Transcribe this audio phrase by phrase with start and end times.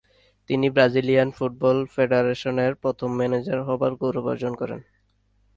[0.49, 4.79] তিনি Brazilian football কনফেডারেশনের প্রথম ম্যানেজার হবার গৌরব অর্জন করেন।